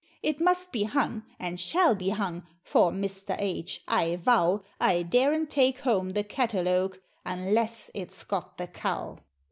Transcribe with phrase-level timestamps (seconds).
[0.23, 3.35] It must be hung and shall be hung for, Mr.
[3.37, 9.19] H, I vow I daren't take home the catalogue, unless it's got the Cow!